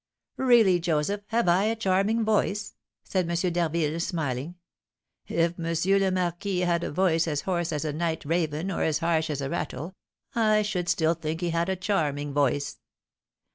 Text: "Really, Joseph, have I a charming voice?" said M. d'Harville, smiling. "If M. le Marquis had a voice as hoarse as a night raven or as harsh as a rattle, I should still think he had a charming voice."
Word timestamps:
"Really, 0.37 0.79
Joseph, 0.79 1.21
have 1.27 1.47
I 1.47 1.65
a 1.65 1.75
charming 1.75 2.25
voice?" 2.25 2.73
said 3.03 3.29
M. 3.29 3.53
d'Harville, 3.53 3.99
smiling. 3.99 4.55
"If 5.27 5.59
M. 5.59 6.01
le 6.01 6.09
Marquis 6.09 6.61
had 6.61 6.83
a 6.83 6.89
voice 6.91 7.27
as 7.27 7.41
hoarse 7.41 7.71
as 7.71 7.85
a 7.85 7.93
night 7.93 8.25
raven 8.25 8.71
or 8.71 8.81
as 8.81 8.97
harsh 8.97 9.29
as 9.29 9.41
a 9.41 9.49
rattle, 9.51 9.93
I 10.33 10.63
should 10.63 10.89
still 10.89 11.13
think 11.13 11.41
he 11.41 11.51
had 11.51 11.69
a 11.69 11.75
charming 11.75 12.33
voice." 12.33 12.79